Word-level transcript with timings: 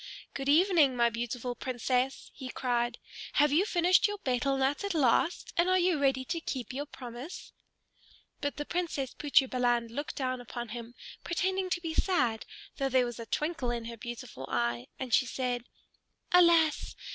"Good 0.33 0.49
evening, 0.49 0.95
my 0.95 1.11
beautiful 1.11 1.53
Princess!" 1.53 2.31
he 2.33 2.49
cried. 2.49 2.97
"Have 3.33 3.51
you 3.51 3.65
finished 3.67 4.07
your 4.07 4.17
betel 4.17 4.57
nut 4.57 4.83
at 4.83 4.95
last, 4.95 5.53
and 5.55 5.69
are 5.69 5.77
you 5.77 5.99
ready 5.99 6.25
to 6.25 6.39
keep 6.41 6.73
your 6.73 6.87
promise?" 6.87 7.53
But 8.39 8.57
the 8.57 8.65
Princess 8.65 9.13
Putri 9.13 9.47
Balan 9.47 9.89
looked 9.89 10.15
down 10.15 10.41
at 10.41 10.51
him, 10.71 10.95
pretending 11.23 11.69
to 11.69 11.81
be 11.81 11.93
sad, 11.93 12.47
though 12.77 12.89
there 12.89 13.05
was 13.05 13.19
a 13.19 13.27
twinkle 13.27 13.69
in 13.69 13.85
her 13.85 13.95
beautiful 13.97 14.47
eye; 14.49 14.87
and 14.97 15.13
she 15.13 15.27
said, 15.27 15.65
"Alas! 16.31 16.95